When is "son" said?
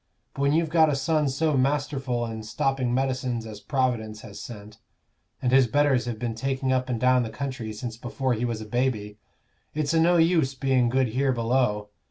0.95-1.29